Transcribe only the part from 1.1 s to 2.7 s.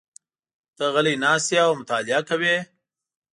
ناست یې او مطالعه کوې.